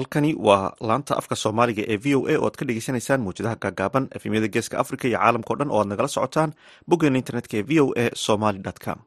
[0.00, 4.08] halkani waa laanta afka soomaaliga ee v o a oo aad ka dhegeysaneysaan muwjadaha gaagaaban
[4.20, 6.56] efemyada geeska africa iyo caalamkao dhan oo aad nagala socotaan
[6.90, 8.98] boggeena internetka ee v o a somaly com.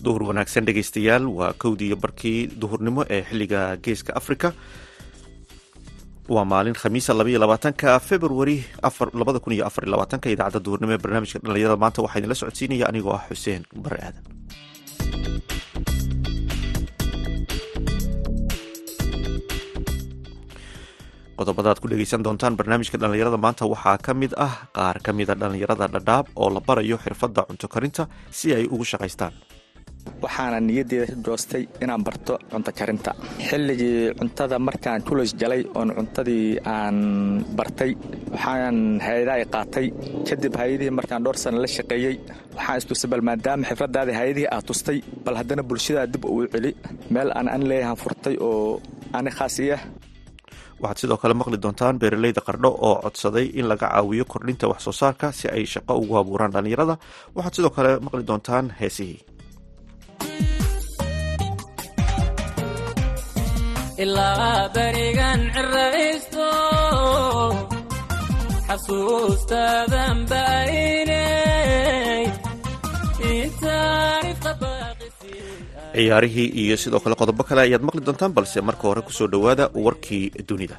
[0.00, 4.52] Duhur wanaagsan dhegeystayaal waa kowdii barkii duhurnimo ee xilliga geeska africa
[6.34, 8.56] waa maalin khamiisa labaiyo labaatanka februari
[9.20, 12.86] labada kun iyo afar iyo labaatanka idaacadda duhurnimo ee barnaamijka dhalinyarada maanta waxaa idinla socodsiinaya
[12.90, 14.24] anigoo ah xuseen bare aadan
[21.38, 25.34] qodobada aad ku dhegeysan doontaan barnaamijka dhalinyarada maanta waxaa ka mid ah qaar ka mida
[25.42, 28.02] dhalinyarada dhadhaab oo la barayo xirfadda cunto karinta
[28.38, 29.32] si ay ugu shaqaystaan
[30.22, 33.10] waxaana niyaddeeda joostay inaan barto cunto karinta.
[33.48, 36.96] Xilligii cuntada markaan kuleys galay oon cuntadii aan
[37.58, 37.90] bartay
[38.32, 39.86] waxaan hay'adaha qaatay.
[40.28, 42.14] Kadib hay'adihii markaan dhowr sana la shaqeeyey
[42.56, 46.70] waxaan istusay bal maadaama xifradaadii hay'adihii aad tustay bal haddana bulshadaa dib uu celi.
[47.14, 48.80] Meel aan an leeyahan furtay oo
[49.18, 49.80] ani khaasiyah
[50.82, 54.92] waxaad sidoo kale maqli doontaan beeraleyda qardho oo codsaday in laga caawiyo kordhinta wax soo
[55.00, 56.94] saarka si ay shaqo ugu abuuraan dhallinyarada
[57.36, 59.18] waxaad sidoo kale maqli doontaan heesihii
[75.94, 79.64] ciyaarihii iyo sidoo kale qodobo kale ayaad maqli doontaan balse marka hore ku soo dhowaada
[79.84, 80.76] warkii dunida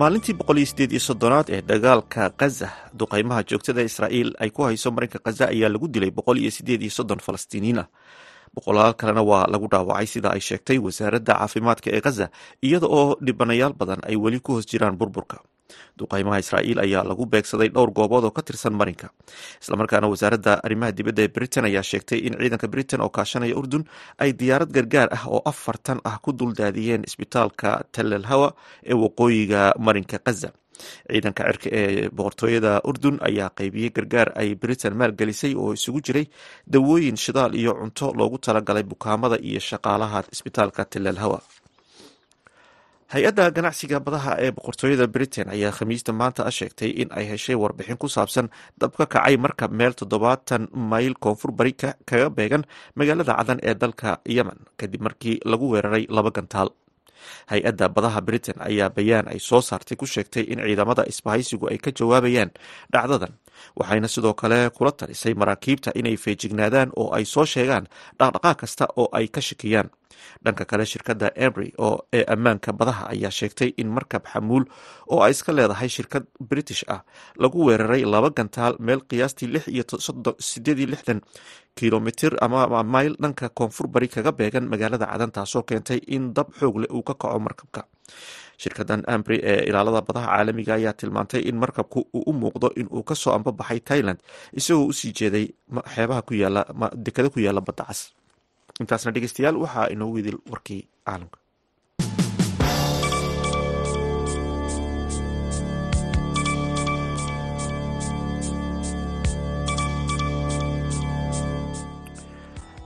[0.00, 4.88] maalintii boqol iyo sideed iyo soddonaad ee dagaalka khaza duqeymaha joogtada israa'iil ay ku hayso
[4.96, 7.88] marinka khaza ayaa lagu dilay boqol iyo sideed iyo soddon falastiiniin ah.
[8.54, 12.26] Boqolaal kalena waa lagu dhaawacay sida ay sheegtay wasaaradda caafimaadka ee khaza
[12.66, 15.36] iyada oo dhibanayaal badan ay weli ku hoos jiraan burburka
[15.98, 19.08] duqeymaha israa'iil ayaa lagu beegsaday dhowr goobood oo ka tirsan marinka.
[19.62, 23.84] Islamarkaana wasaaradda arrimaha dibadda ee britain ayaa sheegtay in ciidanka britain oo kaashanaya urdun
[24.22, 28.48] ay diyaarad gargaar ah oo afartan ah ku duldaadiyeen isbitaalka talelhawa
[28.90, 30.50] ee waqooyiga marinka khaza
[31.12, 36.26] ciidanka cirka ee boqortooyada urdun ayaa qaybiyey gargaar ay britain maalgelisay oo isugu jiray
[36.74, 41.38] dawooyin shidaal iyo cunto loogu talagalay bukaamada iyo shaqaalaha isbitaalka talelhawa
[43.12, 47.96] hay'adda ganacsiga badaha ee boqortooyada britain ayaa khamiista maanta a sheegtay in ay heshay warbixin
[48.02, 48.46] ku saabsan
[48.80, 51.72] dab ka kacay marka meel toddobaatan mayl koonfur bari
[52.08, 52.64] kaga beegan
[52.98, 56.70] magaalada cadan ee dalka yemen kadib markii lagu weeraray laba gantaal.
[57.50, 61.90] Hay'adda badaha britain ayaa bayaan ay soo saartay ku sheegtay in ciidamada isbahaysigu ay ka
[61.98, 62.50] jawaabayaan
[62.92, 63.32] dhacdadan
[63.78, 67.86] waxayna sidoo kale kula talisay maraakiibta inay feejignaadaan oo ay soo sheegaan
[68.18, 69.90] dhaqdhaqaaq kasta oo ay ka shakiyaan.
[70.44, 74.64] Dhanka kale shirkadda emry oo ee ammaanka badaha ayaa sheegtay in markab xamuul
[75.12, 77.00] oo ay iska leedahay shirkad british ah
[77.42, 79.84] lagu weeraray laba gantaal meel qiyaastii lix iyo
[81.74, 86.76] kilomitir ama mayl dhanka koonfur bari kaga beegan magaalada cadan taasoo keentay in dab xoog
[86.82, 87.82] leh uu ka kaco markabka
[88.62, 93.02] shirkadan ambry ee ilaalada badaha caalamiga ayaa tilmaantay in markabku uu u muuqdo in uu
[93.08, 94.18] ka soo ambabaxay thailand
[94.58, 95.46] isagoo u sii jeeday
[95.94, 96.62] xeebaha ku yaalla
[97.06, 98.00] dekada ku yaalla badda cas.
[98.82, 101.38] Intaasna dhegeystayaal waxaa inoogu idil warkii caalamka.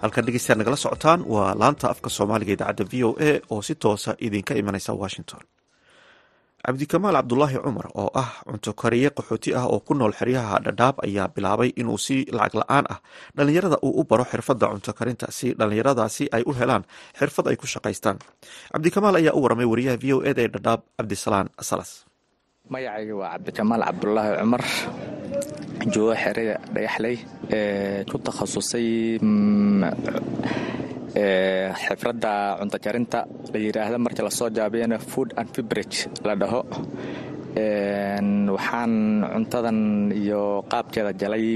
[0.02, 1.20] Halkan dhegeystayaal nagala socotaan.
[1.34, 5.42] Waa laanta afka soomaaliga idaacadda v o a oo si toosa idinka imaneysa washington
[6.68, 11.32] cabdikamaal cabdulaahi cumar oo ah cunto kariye qaxooti ah oo ku nool xeryaha dhadhaab ayaa
[11.32, 12.98] bilaabay inuu si lacag la'aan ah
[13.36, 16.84] dhallinyarada uu u baro xirfadda cunto karinta si dhallinyaradaasi ay u helaan
[17.18, 18.20] xirfad ay ku shaqaystaan.
[18.72, 22.04] Cabdikamaal ayaa u waramay wariyaha v o eda ee dhadhaab cabdisalaan salas
[22.72, 24.64] magacayga waa cabdikamaal cabdulaahi cumar
[25.92, 27.16] joogo xerada dhagaxley
[27.56, 28.88] ee ku takhasusay
[31.84, 33.18] xifradda cunto karinta
[33.52, 36.60] la yidhaahda markii la soo jaabiyana food and fibrage la dhaho.
[38.56, 38.92] Waxaan
[39.34, 39.78] cuntadan
[40.22, 40.42] iyo
[40.72, 41.46] qaabkeeda galay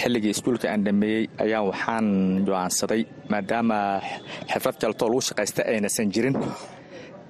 [0.00, 2.06] xilligii iskuulka aan dhameeyey ayaa waxaan
[2.46, 3.02] go'aansaday
[3.32, 3.78] maadaama
[4.52, 6.36] xifrad kaletoo lagu shaqaysta aynaysan jirin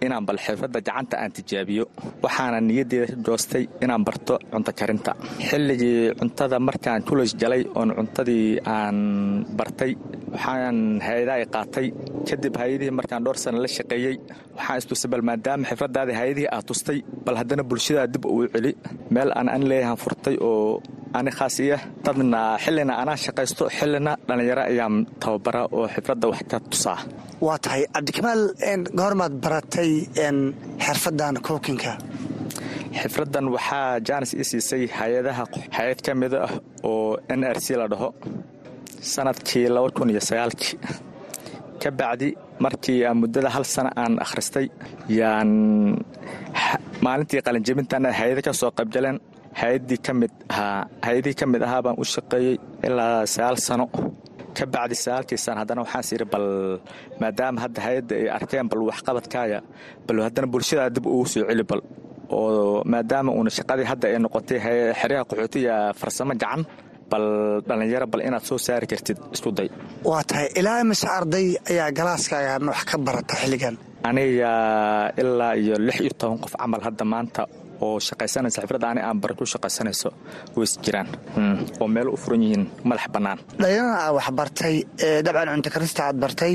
[0.05, 1.85] inaan bal xirfadda gacanta aan tijaabiyo
[2.25, 5.13] waxaana niyaddeeda joostay inaan barto cunto karinta.
[5.49, 8.97] Xilligii cuntada markaan kuleys galay oon cuntadii aan
[9.59, 9.93] bartay
[10.35, 11.87] waxaan hay'adaha qaatay.
[12.29, 14.15] Kadib hay'adihii markaan dhowr sana la shaqeeyey
[14.57, 18.73] waxaan istusay bal maadaama xifradaadii hay'adihii aad tustay bal haddana bulshadaa dib uu celi.
[19.15, 20.83] Meel aan an leeyahan furtay oo
[21.19, 26.99] ani khaasiya dadna xillina anaa shaqaysto xillina dhallinyaro ayaan tababara oo xifradda wax ka tusaa.
[27.47, 28.41] Waa tahay cabdikamaal
[29.01, 29.91] goormaad baratay
[30.87, 31.93] xirfadan kookinka
[33.01, 35.45] xifraddan waxaa jaanis ii siisay hay'adaha
[35.77, 36.53] hay'ad ka mida ah
[36.91, 38.09] oo n r c la dhaho
[39.13, 40.75] sannadkii laba kun iyo sagaalkii
[41.83, 42.29] ka bacdi
[42.65, 44.67] markii muddada hal sano aan akhristay
[45.19, 45.51] yaan
[47.05, 49.17] maalintii qalinjebintana hay'ada ka soo qaybgaleen
[49.61, 52.55] hay'adii ka mid ahaa hay'adihii ka mid ahaa baan u shaqeeyey
[52.87, 53.87] ilaa sagaal sano.
[54.57, 56.47] Ka bacdi sagaalkii sana haddana waxaas yidhi bal
[57.23, 59.59] maadaama hadda hay'adda ay arkeen bal waxqabadkaaya
[60.07, 61.81] bal haddana bulshada dib ugu soo celi bal
[62.37, 64.59] oo maadaama uuna shaqadii hadda ay noqotay
[65.01, 66.61] xeryaha qaxootiya farsamo gacan
[67.11, 67.25] bal
[67.69, 69.69] dhallinyaro bal inaad soo saari kartid isku day.
[70.11, 73.75] Waa tahay ilaa mise arday ayaa galaaskaagan wax ka barata xilligan.
[74.09, 74.51] Aniga
[75.23, 77.43] ilaa iyo lix iyo toban qof camal hadda maanta
[77.85, 78.59] oo shaqaysanaysa.
[78.63, 80.09] Xifradda ani aan bara ku shaqaysanayso
[80.57, 81.09] ways jiraan.
[81.81, 83.39] Oo meel u furan yihiin madax bannaan.
[83.61, 84.75] Dhalinyarada aad wax bartay
[85.07, 86.55] ee dabcan cunto karista aad bartay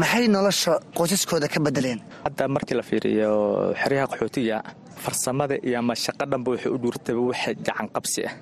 [0.00, 1.98] maxay nolosha qoysaskooda ka bedeleen?
[2.26, 3.30] Hadda markii la fiiriyo
[3.82, 4.56] xeryaha qaxootiga
[5.04, 8.32] farsamada iyo ama shaqo dhanba waxay u dhuurtayba wax gacan qabsi ah.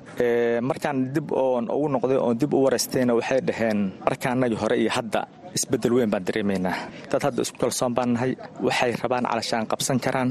[0.69, 5.21] Markaan dib oon ugu noqday oon dib u waraystayna waxay dhaheen markaanagii hore iyo hadda
[5.59, 6.77] isbeddel weyn baan dareemaynaa
[7.13, 8.33] dad hadda isku kalsoon baan nahay
[8.67, 10.29] waxay rabaan calashaan qabsan karaan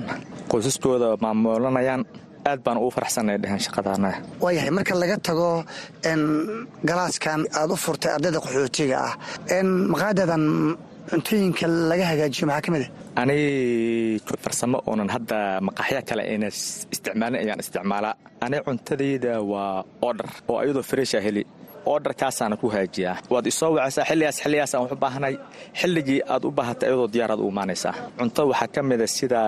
[0.51, 2.01] qoysaskooda maamulanayaan
[2.49, 4.09] aad baan ugu faraxsanay dheheen shaqadaana.
[4.43, 5.49] Waayahay marka laga tago
[6.89, 9.13] galaaskan aad u furtay ardayda qaxootiga ah
[9.93, 10.43] maqaadadan
[11.09, 12.89] cuntooyinka laga hagaajiyo maxaa ka mid a
[13.21, 13.37] ani
[14.43, 15.37] farsamo oonan hadda
[15.67, 16.47] maqaxya kale ayna
[16.93, 18.13] isticmaalin ayaan isticmaalaa.
[18.45, 21.43] Ani cuntadayda waa odhar oo ayadoo fareesha heli
[21.93, 25.35] odharkaasaana ku haajiyaa waad isoo wacaysaa xilligaas xilligaasaan wax u baahanay
[25.81, 27.93] xilligii aad u baahatay ayadoo diyaaraad u imaanaysaa.
[28.17, 29.41] Cunto waxaa ka mida sida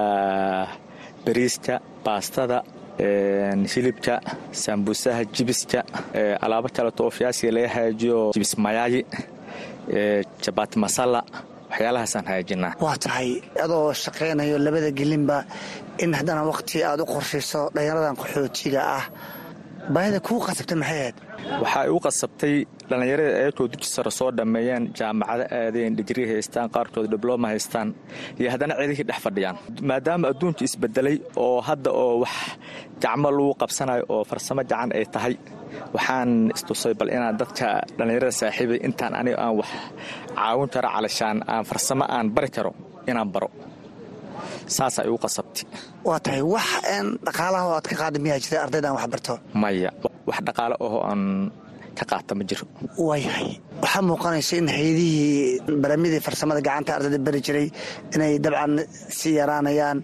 [1.26, 1.74] bariiska
[2.06, 2.58] baastada
[3.74, 4.14] hilibka
[4.62, 5.80] saambuusaha jibiska
[6.46, 9.02] alaabo kaleto oo fiyaasiga laga hagaajiyo jibis mayaayi
[10.44, 11.20] jabaati masala
[11.72, 13.30] waxyaalahaasaan hagaajinaa waa tahay
[13.64, 15.38] adoo shaqaynayo labada gelinba
[16.04, 19.04] in haddana wakhti aad u qorshayso dhallinyaradan qaxootiga ah
[19.94, 21.16] baahida kuu qasabtay maxay ahayd
[21.64, 22.54] waxaa igu qasabtay
[22.90, 27.90] dhallinyarada ayagoo duji sare soo dhammeeyeen jaamacado aadeen digrii haystaan qaarkood diblooma haystaan
[28.40, 29.56] iyo haddana ceedihii dhex fadhiyaan.
[29.90, 32.36] Maadaama adduunka isbedelay oo hadda oo wax
[33.04, 35.34] gacmo lagu qabsanayo oo farsamo gacan ay tahay
[35.96, 37.68] waxaan istusay bal inaan dadka
[37.98, 39.70] dhallinyarada saaxiibay intaan aniga aan wax
[40.38, 42.72] caawin karo calashaan aan farsamo aan bari karo
[43.10, 43.50] inaan baro
[44.76, 45.64] saasaa igu qasabtay.
[46.08, 46.68] Waa tahay wax
[47.28, 49.34] dhaqaalaha oo aad ka qaada miyaa jira ardaydan wax barto?
[49.62, 49.90] Maya
[50.30, 51.22] wax dhaqaale ahoo aan
[51.98, 52.66] ka qaata ma jiro.
[53.08, 53.50] Waayahay
[53.84, 57.68] waxaa muuqanaysa in hay'adihii baramidii farsamada gacanta ardayda bari jiray
[58.16, 58.74] inay dabcan
[59.18, 60.00] sii yaraanayaan.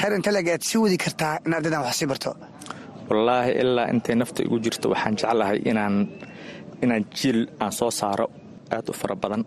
[0.00, 2.30] Heer inteleg aad sii wadi kartaa in ardaydan wax sii barto?
[3.10, 5.94] Wallaahi ilaa intay nafta igu jirto waxaan jeclahay inaan
[6.84, 8.26] inaan jiil aan soo saaro
[8.74, 9.42] aad u fara badan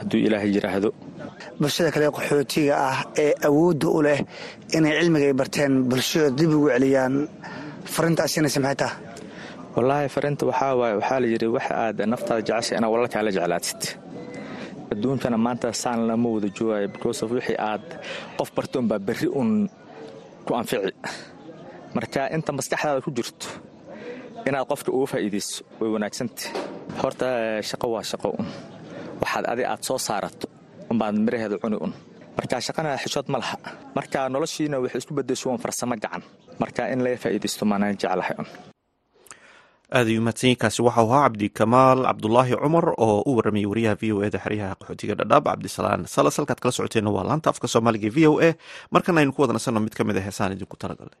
[0.00, 0.90] hadduu ilaahay yidhaahdo
[1.60, 4.18] bulshada kale qaxootiga ah ee awoodda u leh
[4.76, 7.14] inay cilmiga ay barteen bulshada dib ugu celiyaan
[7.94, 8.94] farintaas siinaysa maxay taha
[9.76, 13.80] wallaahi fariinta waxaa waaye waxaa la yidhi wax aad naftaada jecesha inaad wallalkaa la jeclaatid
[14.92, 17.84] adduunkana maanta saan lama wada joogayo because of wixii aad
[18.38, 19.50] qof bartoon baa berri uun
[20.46, 20.92] ku anfici.
[21.96, 23.46] Marka inta maskaxdaada ku jirto
[24.48, 26.42] inaad qofka uga faa'iidayso way wanaagsanta
[27.02, 27.26] horta
[27.70, 28.46] shaqo waa shaqo un
[29.22, 30.46] waxaad adi aad soo saarato.
[30.90, 31.92] Unbaad miraheeda cuni un.
[32.36, 33.56] Marka shaqana xishood ma laha.
[33.96, 36.22] Marka noloshiina waxay isku bedesho un farsamo gacan.
[36.62, 38.48] Marka in laga faa'iidaysto maanaan jeclahay un.
[39.96, 44.38] Aada ayuu mahadsanyiinkaasi waxau ahaa cabdikamaal cabdulaahi cumar oo u waramayay wariyaha v o eda
[44.44, 48.50] xeryaha qaxootiga dhadhaab cabdisalaan salas halkaad kala socoteen waa laanta afka soomaaliga v o a.
[48.94, 51.20] Markan aynu ku wada nasanno mid ka mid a heesaan idinku talagalnay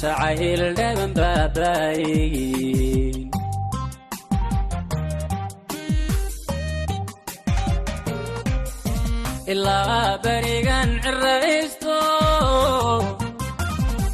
[0.00, 3.18] jacayl dhaban baabaayin
[9.52, 11.96] ilaa berigan ciraysto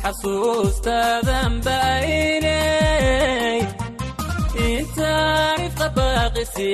[0.02, 3.58] xasuustaadan baaynay
[4.70, 6.70] intaanifqa baaqisi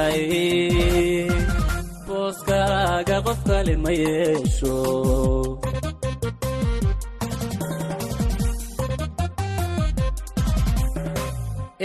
[0.00, 0.20] ay
[2.06, 4.76] booskaaga qof kale ma yeesho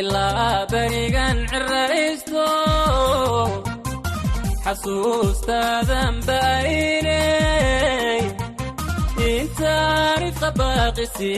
[0.01, 2.45] ilaa berigan ciraysto
[4.65, 8.19] xasuustaadan baaynay
[9.33, 11.33] intaanifqa baaqisi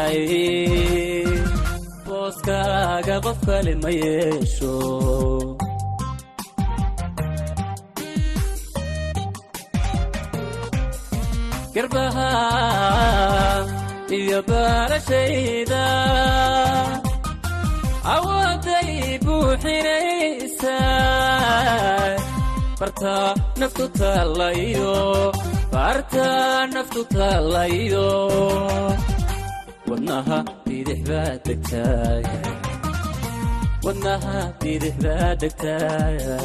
[0.00, 0.20] ay
[2.06, 4.74] booskaaga qof kale ma yeesho
[11.74, 12.28] garbaha
[14.18, 15.84] iyo baarashayda
[18.14, 20.76] awooday buuxinaysa
[22.80, 23.14] barta
[23.60, 24.94] naftu taalayo
[25.74, 26.26] barta
[26.74, 28.08] naftu taalayo.
[29.90, 32.36] Wadnaha bidix baa degtaaya.
[33.84, 36.36] Wadnaha bidix baa degtaaya.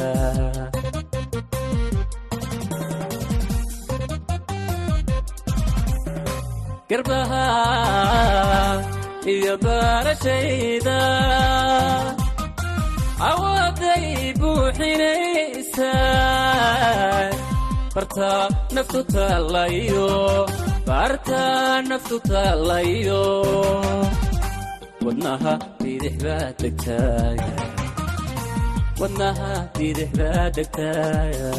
[6.90, 7.44] Garbaha
[9.34, 10.98] iyo baarashayda
[13.30, 14.06] awooday
[14.40, 15.92] buuxinaysa.
[17.94, 18.30] Barta
[18.76, 20.08] naftu taalayo.
[20.88, 21.42] Barta
[21.90, 23.22] naftu taalayo.
[25.06, 27.50] Wadnaha bidix baa degtaaya
[29.00, 31.50] wadnaha bidix baa degtaaya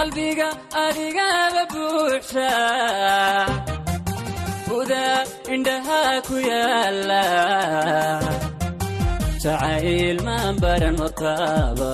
[0.00, 0.48] qalbiga
[0.82, 2.50] adigaba buuxa.
[4.68, 5.06] Buda
[5.54, 7.24] indhahaa ku yaalla
[9.42, 11.92] jacayl maan baran hortaaba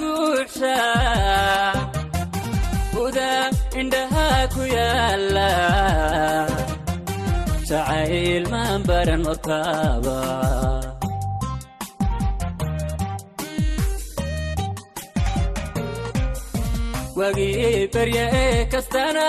[0.00, 0.76] buuxa.
[2.94, 3.32] Buda
[3.80, 5.50] indhahaa ku yaalla
[7.72, 10.18] jacayl maan baran hortaaba
[17.18, 19.28] wagii berya ee kastana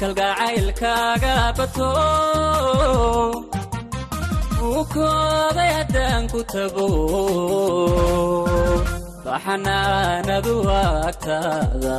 [0.00, 1.90] kalgacaylkaaga bato
[4.68, 6.88] uu kooday haddaan ku tago
[9.24, 10.54] baxanaanadu
[11.06, 11.98] agtaada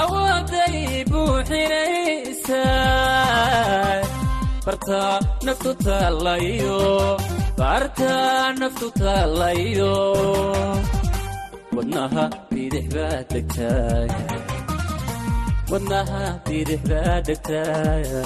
[0.00, 2.62] awooday buuxinaysa
[4.66, 5.00] barta
[5.46, 6.78] naftu taalayo
[7.60, 8.12] barta
[8.60, 9.94] naftu taalayo.
[11.76, 14.24] Wadnaha bidix baa degtaaya
[15.72, 18.22] wadnaha bidix baa degtaaya.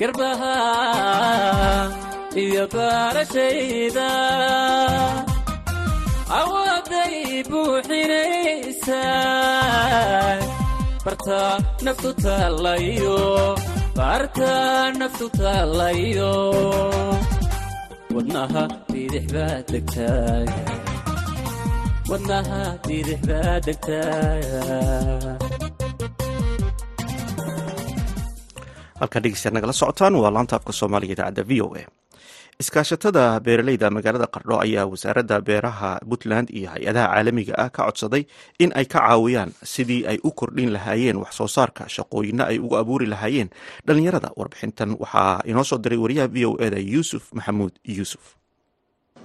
[0.00, 0.52] Garbaha
[2.36, 4.08] iyo baarashayda
[6.40, 9.02] awooday buuxinaysa
[11.04, 11.40] barta
[11.86, 13.18] naftu taalayo
[13.98, 14.52] barta
[15.00, 16.34] naftu taalayo.
[18.14, 20.62] Wadnaha bidix baa degtaaya.
[22.10, 24.62] Wadnaha bidix baa degtaaya.
[29.00, 31.82] Halkaa dhegeystayaal nagala socotaan waa laanta afka soomaaliga idaacadda v o a
[32.62, 38.22] iskaashatada beeraleyda magaalada qardho ayaa wasaaradda beeraha puntland iyo hay'adaha caalamiga ah ka codsaday
[38.58, 42.74] in ay ka caawiyaan sidii ay u kordhin lahaayeen wax soo saarka shaqooyinna ay ugu
[42.80, 43.48] abuuri lahaayeen
[43.86, 44.90] dhalinyarada warbixintan.
[45.02, 48.24] Waxaa inoo soo diray wariyaha v o eda yuusuf maxamuud yuusuf.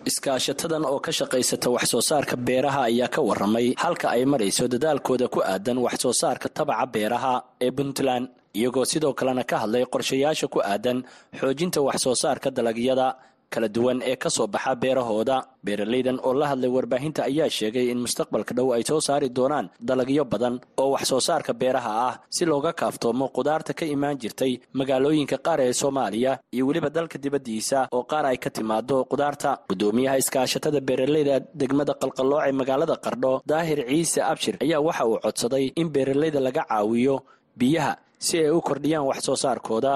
[0.06, 5.26] Iskaashatadan oo ka shaqaysata wax soo saarka beeraha ayaa ka waramay halka ay marayso dadaalkooda
[5.34, 7.34] ku aadan wax soo saarka tabaca beeraha
[7.66, 11.02] ee puntland iyagoo sidoo kalena ka hadlay qorshayaasha ku aadan
[11.40, 13.18] xoojinta wax soo saarka dalagyada
[13.54, 15.38] kala duwan ee ka soo baxa beerahooda.
[15.66, 20.24] Beeralaydan oo la hadlay warbaahinta ayaa sheegay in mustaqbalka dhow ay soo saari doonaan dalagyo
[20.26, 25.38] badan oo wax soo saarka beeraha ah si looga kaaftoomo qudaarta ka imaan jirtay magaalooyinka
[25.46, 30.80] qaar ee soomaaliya iyo weliba dalka dibaddiisa oo qaar ay ka timaado qudaarta gudoomiyaha iskaashatada
[30.88, 36.40] beeralayda degmada qalqallooc ee magaalada qardho daahir ciise abshir ayaa waxa uu codsaday in beeralayda
[36.48, 37.16] laga caawiyo
[37.62, 37.94] biyaha
[38.26, 39.94] si ay u kordhiyaan wax soo saarkooda.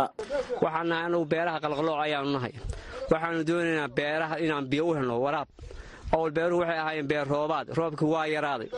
[0.63, 2.53] Waxaan nahay anugu beeraha qalqalooc ayaanu nahay.
[3.12, 5.48] Waxaanu doonaynaa beeraha inaan biyo u helno waraab
[6.14, 8.70] owl beeruhu waxay ahaayeen beer roobaad roobkii waa yaraaday.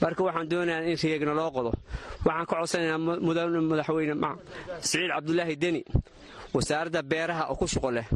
[0.00, 1.72] Marka waxaan doonayaa in riyeegna loo qodo.
[2.24, 2.98] Waxaan ka codsanaynaa
[3.68, 4.14] madaxweyne
[4.80, 5.82] siciid cabdulaahi deni
[6.54, 8.06] wasaaradda beeraha oo ku shuqo leh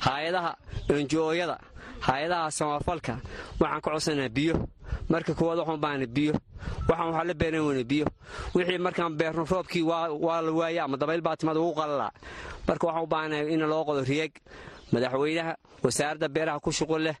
[0.00, 0.52] haayadaha
[0.88, 1.58] enjooyada
[2.00, 3.14] hay'adaha samafalka.
[3.60, 4.54] Waxaan ka codsanaynaa biyo.
[5.08, 6.34] Marka koowaad waxaan baahna biyo.
[6.88, 8.06] Waxaan waxaa la beeran weyne biyo.
[8.54, 12.10] Wixii markaan beerno roobkii waa la waaya ama dabayl baa timaad ugu qalalaa
[12.68, 14.32] marka waxaan u baahanahay in loo qodo riyeeg
[14.92, 15.52] madaxweynaha
[15.84, 17.16] wasaaradda beeraha ku shuqul leh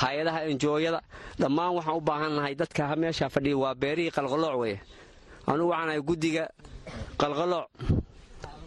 [0.00, 1.00] hay'adaha enjooyada
[1.38, 4.80] dhammaan waxaan u baahannahay dadka meesha fadhiya waa beerihii qalqalooc weye
[5.46, 6.44] anugu waxaanahay guddiga
[7.20, 7.66] qalqalooc.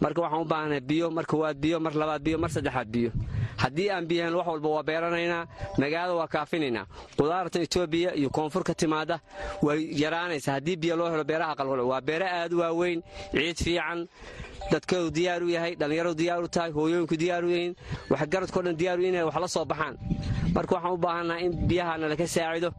[0.00, 3.10] Marka waxaan u baahanahay biyo mar koowaad biyo mar labaad biyo mar saddexaad biyo.
[3.56, 5.46] Haddii aan biyahan wax walba waa beeranaynaa.
[5.80, 6.84] Magaalada waa kaafinaynaa.
[7.16, 9.20] Qudaartan etoobiya iyo koonfur ka timaada
[9.62, 10.52] way yaraanaysaa.
[10.60, 11.88] Haddii biyo loo helo beeraha qalqalooc.
[11.88, 13.00] Waa beere aad u waaweyn
[13.32, 14.08] ciid fiican
[14.72, 17.74] dadkoodu diyaar u yahay dhallinyaradu diyaar u tahay hooyooyinku diyaar u yihiin
[18.10, 19.94] waxgaradkao dhan diyaar u inay wax la soo baxaan.
[20.54, 22.70] Marka waxaan u baahannaha in biyahana laka saacido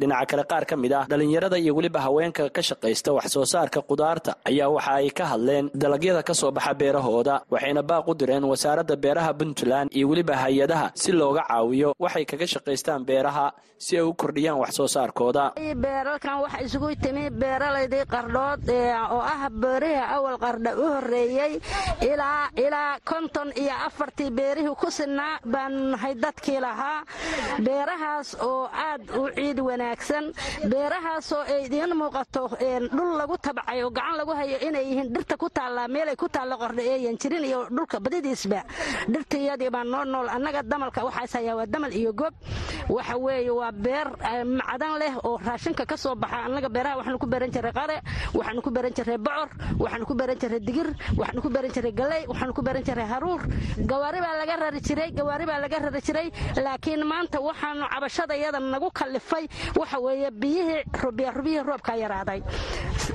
[0.00, 3.80] dhinaca kale qaar ka mid ah dhallinyarada iyo weliba haweenka ka shaqaysta wax soo saarka
[3.90, 8.44] qudaarta ayaa waxa ay ka hadleen dalagyada ka soo baxa beerahooda waxayna baaq u direen
[8.52, 13.46] wasaaradda beeraha puntland iyo weliba hay'adaha si looga caawiyo waxay kaga shaqaystaan beeraha
[13.86, 15.44] si ay u kordhiyaan wax soo saarkooda
[15.84, 18.62] beeralkan waxa isugu timi beeralaydii qardhood
[19.14, 21.52] oo ah beerihii awal qardha u horeeyey
[22.62, 27.00] ilaa konton iyo afartii beerihii ku sinaa baanu nahay dadkii lahaa.
[27.66, 30.32] Beerahaas oo aad u ciid wanaagsan.
[30.68, 35.48] Beerahaasoo ay idiin muuqato dhul lagu tabcay oo gacan lagu hayo inay yihiin dhirta ku
[35.48, 38.64] taallaa meelay ku taallo qordha eeyan jirin iyo dhulka badidiisba.
[39.08, 42.34] Dhirtayadii baa noo nool annaga damalka waxaas hayaa waa damal iyo gob.
[42.88, 44.08] Waxa weeye waa beer
[44.44, 46.44] macdan leh oo raashinka ka soo baxa.
[46.46, 47.96] Annaga beeraha waxaanu ku beeran jiray qare
[48.34, 49.48] waxaanu ku beeran jiray bocor
[49.78, 53.40] waxaanu ku beeran jiray digir waxaanu ku beeran jiray galey waxaanu ku beeran jiray haruur.
[53.78, 58.90] Gawaari baa laga rari jiray gawaari baa laga rari jiray laakiin maanta waxaanu cabashadayada nagu
[58.90, 59.44] kallifay
[59.80, 62.40] waxa weeye biyihii rubiyarubiyihii roobkaa yaraaday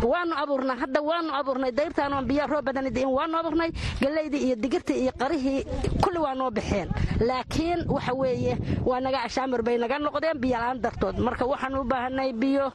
[0.02, 3.70] waanu abuurnay hadda waanu abuurnay dayrtaanoon biyaa roob badan diin waanu abuurnay
[4.02, 5.62] galeydii iyo digirtii iyo qarihii
[6.04, 6.90] kulli waa noo baxeen.
[7.20, 11.18] Laakiin waxa weeye waa naga ashaamir bay naga noqdeen biyola-aan dartood.
[11.20, 12.72] Marka waxaanu u baahanay biyo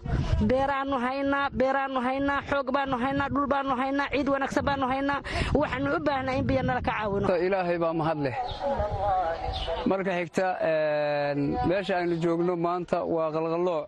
[0.51, 5.21] beeraanu haynaa beeraanu haynaa xoog baanu haynaa dhul baanu haynaa ciid wanaagsan baanu haynaa.
[5.55, 7.27] Waxaanu u baahnaa in biyo nala ka caawino.
[7.47, 8.19] Ilaahay baa mahad
[9.87, 10.47] marka xigta
[11.69, 13.85] meesha aynu joogno maanta waa qalqallooc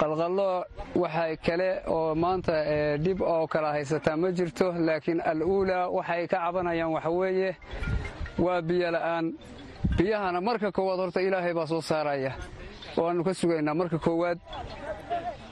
[0.00, 0.64] qalqallooc
[1.02, 2.52] waxay kale oo maanta
[2.98, 7.56] dhib oo kala haysataa ma jirto laakiin al'uulaa waxay ka cabanayaan waxa weeye.
[8.38, 9.32] Waa biyo la'aan.
[9.98, 12.32] Biyahana marka koowaad horta ilaahay baa soo saaraya.
[12.96, 14.38] Waannu ka sugaynaa marka koowaad.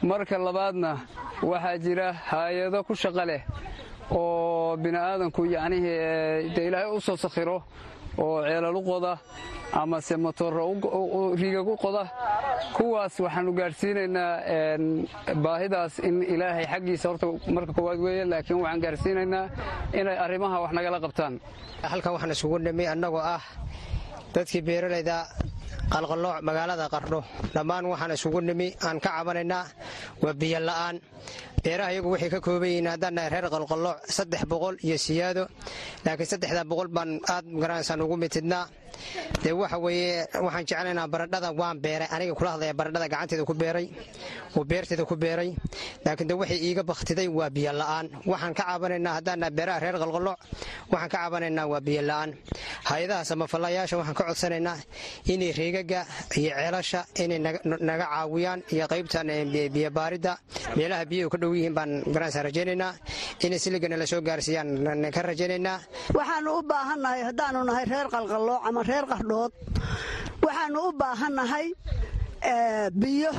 [0.03, 0.97] Marka labaadna
[1.42, 3.42] waxaa jira haayado ku shaqa leh
[4.11, 7.62] oo bini'aadanku yacnihii dee ilaahay u soo sakhiro
[8.18, 9.12] oo ceelal u qoda
[9.83, 10.64] amase matooro
[11.40, 12.05] rigag u qoda.
[12.76, 14.33] Kuwaas waxaannu gaadhsiinaynaa
[15.44, 17.26] baahidaas in ilaahay xaggiisa horta
[17.57, 19.44] marka koowaad weeye laakiin waxaan gaadhsiinaynaa
[20.00, 21.35] inay arrimaha wax nagala qabtaan.
[21.92, 23.42] Halkan waxaan isugu nimi annagoo ah
[24.35, 25.16] dadkii beeralayda
[25.92, 27.20] qalqallooc magaalada qardho
[27.55, 29.64] dhammaan waxaan isugu nimi aan ka cabanaynaa
[30.22, 30.96] waa biyo la'aan.
[31.64, 35.44] Beeraha iyagu waxay ka kooban yihiin haddaan reer qalqallooc saddex boqol iyo siyaado
[36.05, 38.64] laakiin saddexdaa boqol baan aad ma garanaysaa ugu mitidnaa.
[39.42, 42.09] Dee waxa weeye waxaan jeclaynaa baradhada waan beeray.
[42.14, 43.87] Aniga kula hadlaya baradhada gacanteeda ku beeray
[44.57, 45.50] oo beerteeda ku beeray.
[46.05, 48.07] Laakiin de waxay iiga bakhtiday waa biyo la'aan.
[48.31, 50.38] Waxaan ka cabanaynaa haddaan beeraha reer qalqallooc
[50.92, 52.31] waxaan ka cabanaynaa waa biyo la'aan.
[52.88, 54.79] Hay'adaha samafallayaasha waxaan ka codsanaynaa
[55.33, 56.01] inay reegaga
[56.40, 57.38] iyo ceelasha inay
[57.88, 59.29] naga caawiyaan iyo qaybtan
[59.75, 60.33] biyobaaridda
[60.77, 62.92] meelaha biyuhu ka dhow yihiin baan garanaysaa rajaynaynaa.
[63.47, 65.79] Inay siligana la soo gaarsiiyaan ka rajaynaynaa.
[66.19, 69.53] Waxaannu u baahannahay haddaannu nahay reer qalqallooc ama reer qardhood
[70.47, 71.66] waxaannu u baahannahay
[73.03, 73.33] biyo.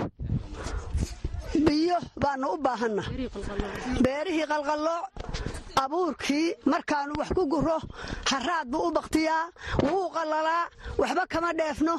[1.68, 3.04] Biyo baannu u baahanna
[4.06, 5.04] beerihii qalqallooc
[5.84, 7.78] abuurkii markaannu wax ku guro
[8.32, 9.46] haraad buu u bakhtiyaa
[9.90, 10.66] wuu qallalaa
[10.98, 11.96] waxba kama dheefno.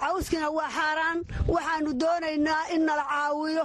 [0.00, 1.18] Cawskiina waa xaaraan.
[1.48, 3.64] Waxaannu doonaynaa in nala caawiyo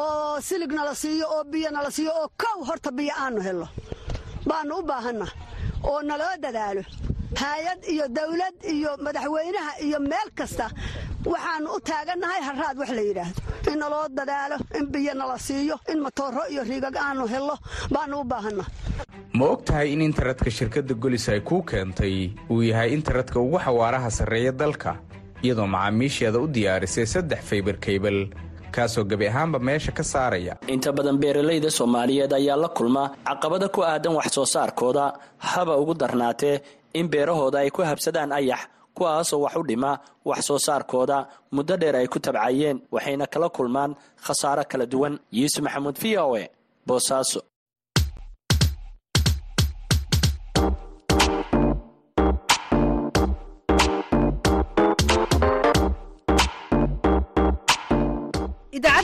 [0.00, 3.68] oo silig nala siiyo oo biyo nala siiyo oo kow horta biyo aannu helno.
[4.48, 5.26] Baannu u baahanna
[5.84, 6.82] oo naloo dadaalo.
[7.40, 10.70] Haayad iyo dawlad iyo madaxweynaha iyo meel kasta
[11.26, 13.40] waxaannu u taagannahay harraad wax la yidhaahdo.
[13.72, 17.56] In naloo dadaalo in biyo nala siiyo in matooro iyo riigag aannu helno
[17.94, 18.64] baannu u baahanna
[19.38, 24.10] ma og tahay in internetka shirkadda golis ay kuu keentay uu yahay internetka ugu xawaaraha
[24.10, 24.96] sarreeya dalka
[25.42, 28.18] iyadoo macaamiisheeda u diyaarisay saddex faybar kaybal
[28.74, 30.56] kaasoo gebi ahaanba meesha ka saaraya.
[30.66, 35.94] Inta badan beeralayda soomaaliyeed ayaa la kulma caqabada ku aadan wax soo saarkooda haba ugu
[35.94, 36.56] darnaatee
[36.94, 38.60] in beerahooda ay ku habsadaan ayax
[38.98, 39.90] kuwaasoo wax u dhima
[40.28, 41.18] wax soo saarkooda
[41.54, 43.92] muddo dheer ay ku tabcayeen waxayna kala kulmaan
[44.24, 45.14] khasaaro kala duwan.
[45.38, 46.44] Yuusuf maxamuud v o e
[46.88, 47.40] boosaaso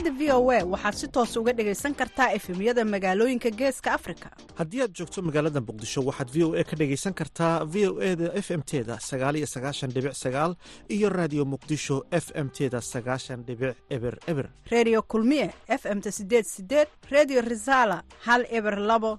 [0.04, 4.30] idaacadda v o a waxaad si toos uga dhegaysan kartaa efemyada magaalooyinka geeska afrika.
[4.58, 8.16] Haddii aad joogto magaalada muqdisho waxaad v o a ka dhegaysan kartaa v o e
[8.16, 10.56] da f m teda sagaaliyo sagaashan dhibic sagaal
[10.88, 14.50] iyo raadiyo muqdisho f m teda sagaashan dhibic eber eber.
[14.70, 19.18] Reediyo kulmiye f m ta sideed sideed reediyo risaala hal eber labo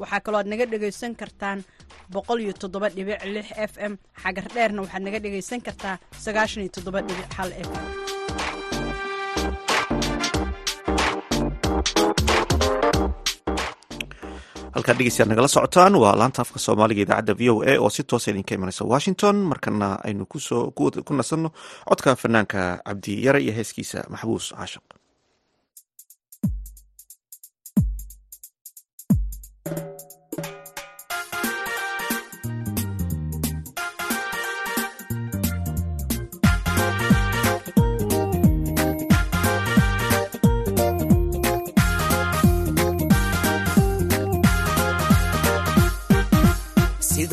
[0.00, 1.58] waxaa kaloo aad naga dhegaysan kartaan
[2.14, 2.40] boqol
[3.70, 3.92] f m.
[4.22, 5.96] Xagar dheerna waxaad naga dhegaysan kartaa
[7.68, 7.88] f m.
[14.74, 18.30] Halkaad dhegeystayaad nagala socotaan waa laanta afka soomaaliga idaacadda v o a oo si toosa
[18.30, 19.36] idinka imanaysa washington.
[19.50, 20.24] Markana aynu
[21.06, 21.48] ku nasanno
[21.88, 24.84] codka fanaanka cabdi yare iyo heeskiisa maxbuus caashaq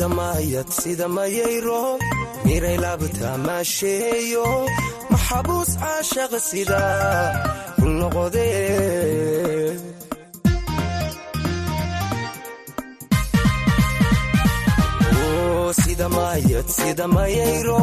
[0.02, 1.80] sida maayad sida mayayro
[2.44, 4.46] miray laabta maasheeyo
[5.10, 6.80] maxabuus caashaqa sida
[7.78, 8.48] ku noqode
[15.82, 17.78] sida maayad sida mayayro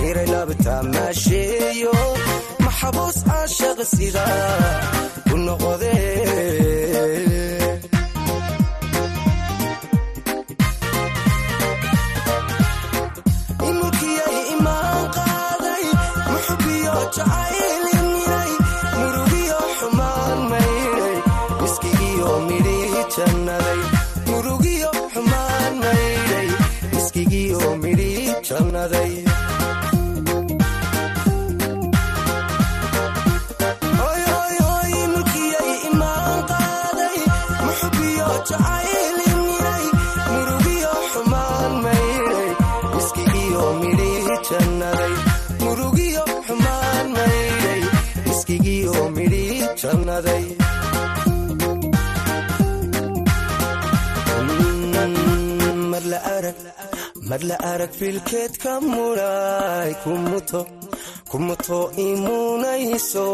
[0.00, 1.92] miray laabta maasheeyo
[2.64, 4.24] maxabuus caashaqa sida
[5.28, 5.36] ku
[57.30, 59.90] noqode mar la arag filkeedka muray
[61.30, 63.26] kumuto imunayso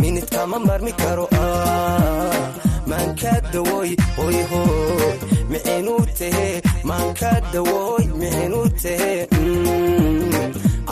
[0.00, 1.26] minidkama marmi karo
[2.90, 5.16] maanka dawoy hoyhoy
[5.50, 6.48] mixinu tehe
[6.88, 9.14] maanka dawoy mixinu tehe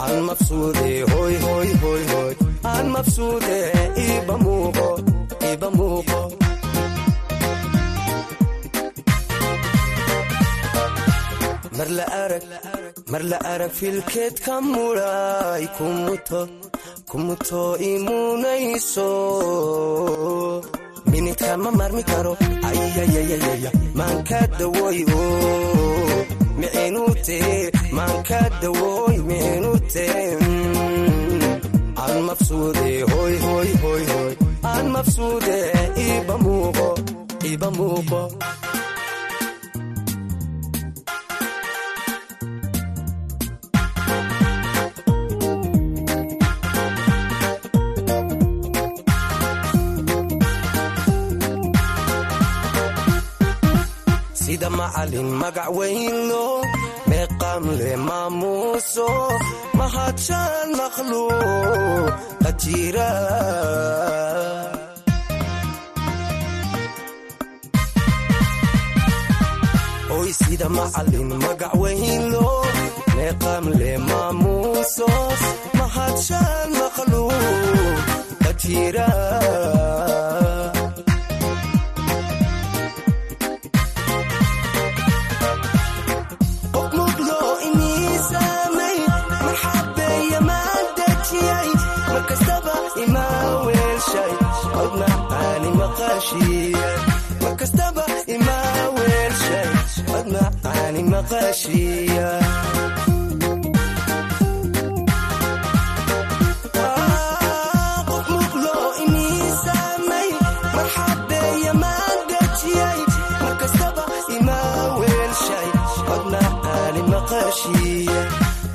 [0.03, 2.33] aan mabsuude hoyhoyhoyhoy
[2.73, 3.57] aan mabsuude
[4.07, 6.40] iba muuqo
[13.11, 15.63] mar la arag filkeedka muray
[17.09, 19.09] kumuto imunayso
[21.11, 22.33] minidka ma marmi karo
[22.67, 24.99] ayayayaya maanka dawoy
[26.59, 27.39] mixinute
[27.97, 30.05] maanka dawooy mixinute
[32.03, 34.33] aan mabsuude hoy hoy hoy hoy.
[34.71, 35.57] Aan mabsuude
[36.07, 36.89] iba muuqo
[37.51, 38.21] iba muuqo
[54.81, 56.45] macalin magac weynlo
[57.09, 59.09] meeqaam le maamuuso
[59.77, 62.13] mahadshaan makhluuq
[62.43, 63.09] qajira
[70.39, 70.67] sida
[75.79, 77.81] mahadshaan makhluuq
[78.43, 79.09] qajira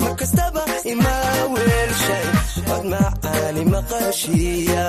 [0.01, 2.25] markastaba imaa weelshay
[2.67, 4.85] cod macaani maqashiya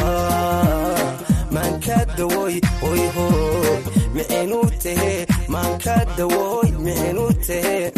[1.53, 3.79] maanka dawoy hoyhoy
[4.15, 7.91] mixinu tehe maanka dawoy mixinu tehe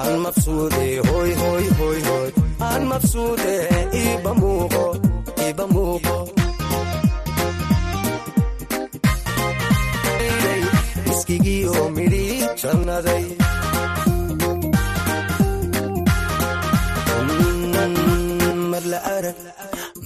[0.00, 2.82] aan mabsuude hoyhoyhoyhoy aan
[12.64, 13.24] jannaday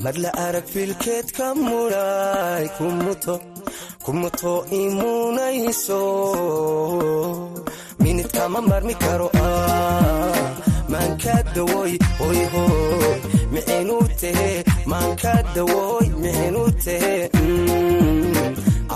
[0.04, 2.66] mar la arag filkeedka mudhay
[4.04, 6.00] kumuto imunayso
[8.02, 9.28] minidkama marmi karo
[10.92, 13.18] maanka dawoy hoyhoy
[13.52, 14.50] mixinu tehe
[14.92, 17.14] maanka dawoy mixinu tehe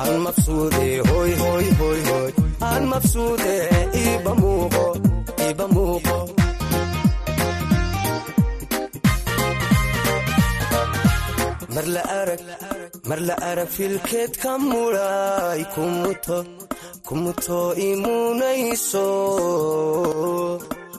[0.01, 2.31] aan mabsuude hoyhoyhoyhoy
[2.73, 3.55] aan mabsuude
[4.07, 4.85] iba muuqo
[5.49, 6.17] iba muuqo
[13.09, 15.61] mar la arag filkeedka mudhay
[17.09, 17.59] kumuto
[17.89, 19.07] imunayso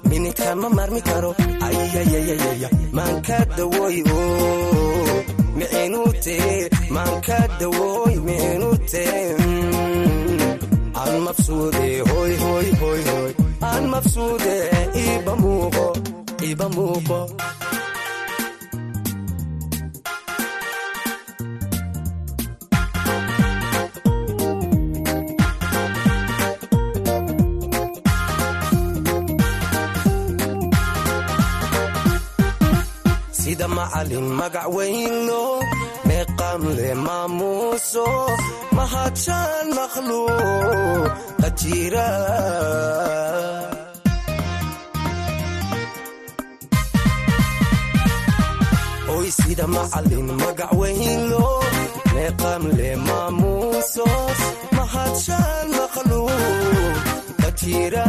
[0.09, 1.31] minidkama marmi karo
[1.65, 3.97] ayayayaya maanka dawoy
[5.57, 6.55] mixinu tehe
[6.95, 8.69] maanka dawoy mixinu
[33.39, 35.43] sida macalin magac weynlo
[36.53, 38.05] meeqaam le maamuuso
[38.77, 41.11] mahadshaan makhluuq
[41.41, 42.09] qajira
[49.15, 51.45] oy sida macalin magac weynlo
[52.13, 54.05] meeqaam le maamuuso
[54.77, 56.97] mahadshaan makhluuq
[57.41, 58.05] qajira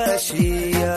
[0.00, 0.94] maqashiya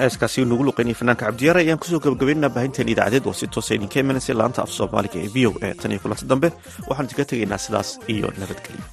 [0.00, 3.98] heeskaasi nagu luqeynaya fanaanka cabdiyaare ayaan ku soo gabagabaynaa baahinteen idaacadeed oo si toosa idinka
[4.04, 6.48] imanaysa laanta af soomaaliga ee v o e tan iyo kulanti dambe
[6.88, 8.84] waxaan idinka tegaynaa sidaas iyo nabadgelyo